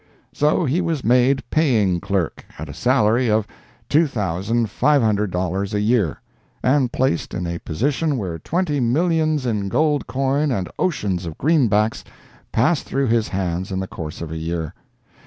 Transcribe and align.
So 0.33 0.65
he 0.65 0.81
was 0.81 1.03
made 1.03 1.47
paying 1.51 1.99
clerk, 1.99 2.43
at 2.57 2.67
a 2.67 2.73
salary 2.73 3.29
of 3.29 3.45
$2,500 3.91 5.73
a 5.75 5.79
year, 5.79 6.21
and 6.63 6.91
placed 6.91 7.35
in 7.35 7.45
a 7.45 7.59
position 7.59 8.17
where 8.17 8.39
twenty 8.39 8.79
millions 8.79 9.45
in 9.45 9.69
gold 9.69 10.07
coin 10.07 10.49
and 10.49 10.71
oceans 10.79 11.27
of 11.27 11.37
greenbacks 11.37 12.03
passed 12.51 12.85
through 12.87 13.09
his 13.09 13.27
hands 13.27 13.71
in 13.71 13.79
the 13.79 13.85
course 13.87 14.21
of 14.21 14.31
a 14.31 14.37
year. 14.37 14.73